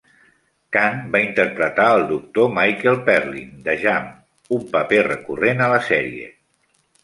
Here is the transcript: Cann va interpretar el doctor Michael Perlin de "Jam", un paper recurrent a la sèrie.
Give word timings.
Cann 0.77 0.95
va 1.15 1.19
interpretar 1.25 1.85
el 1.97 2.01
doctor 2.13 2.49
Michael 2.57 2.99
Perlin 3.11 3.53
de 3.69 3.77
"Jam", 3.85 4.11
un 4.61 4.67
paper 4.75 5.03
recurrent 5.13 5.67
a 5.69 5.73
la 5.77 5.81
sèrie. 5.95 6.29